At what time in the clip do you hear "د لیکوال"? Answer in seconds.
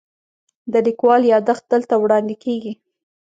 0.71-1.21